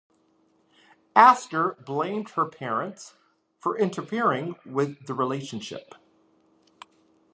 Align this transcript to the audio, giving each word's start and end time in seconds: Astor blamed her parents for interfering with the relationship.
Astor 1.15 1.77
blamed 1.85 2.29
her 2.31 2.47
parents 2.47 3.13
for 3.59 3.77
interfering 3.77 4.55
with 4.65 5.05
the 5.05 5.13
relationship. 5.13 5.93